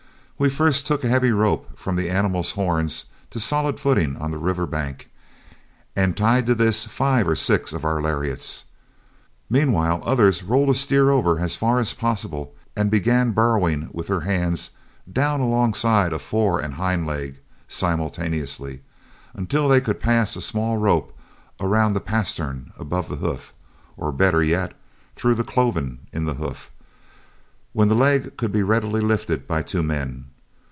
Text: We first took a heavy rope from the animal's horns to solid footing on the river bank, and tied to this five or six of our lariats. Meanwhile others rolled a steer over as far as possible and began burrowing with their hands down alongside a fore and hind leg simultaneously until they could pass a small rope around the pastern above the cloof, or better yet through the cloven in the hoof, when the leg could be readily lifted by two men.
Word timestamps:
We 0.41 0.49
first 0.49 0.87
took 0.87 1.03
a 1.03 1.07
heavy 1.07 1.29
rope 1.31 1.77
from 1.77 1.95
the 1.97 2.09
animal's 2.09 2.53
horns 2.53 3.05
to 3.29 3.39
solid 3.39 3.79
footing 3.79 4.17
on 4.17 4.31
the 4.31 4.39
river 4.39 4.65
bank, 4.65 5.07
and 5.95 6.17
tied 6.17 6.47
to 6.47 6.55
this 6.55 6.83
five 6.85 7.27
or 7.27 7.35
six 7.35 7.73
of 7.73 7.85
our 7.85 8.01
lariats. 8.01 8.65
Meanwhile 9.51 10.01
others 10.03 10.41
rolled 10.41 10.71
a 10.71 10.73
steer 10.73 11.11
over 11.11 11.37
as 11.37 11.55
far 11.55 11.77
as 11.77 11.93
possible 11.93 12.55
and 12.75 12.89
began 12.89 13.33
burrowing 13.33 13.89
with 13.93 14.07
their 14.07 14.21
hands 14.21 14.71
down 15.13 15.41
alongside 15.41 16.11
a 16.11 16.17
fore 16.17 16.59
and 16.59 16.73
hind 16.73 17.05
leg 17.05 17.37
simultaneously 17.67 18.81
until 19.35 19.67
they 19.67 19.79
could 19.79 19.99
pass 19.99 20.35
a 20.35 20.41
small 20.41 20.77
rope 20.77 21.15
around 21.59 21.93
the 21.93 21.99
pastern 22.01 22.73
above 22.79 23.09
the 23.09 23.15
cloof, 23.17 23.53
or 23.95 24.11
better 24.11 24.41
yet 24.41 24.73
through 25.15 25.35
the 25.35 25.43
cloven 25.43 25.99
in 26.11 26.25
the 26.25 26.33
hoof, 26.33 26.71
when 27.73 27.87
the 27.89 27.95
leg 27.95 28.35
could 28.37 28.51
be 28.51 28.63
readily 28.63 28.99
lifted 29.01 29.47
by 29.47 29.61
two 29.61 29.83
men. 29.83 30.25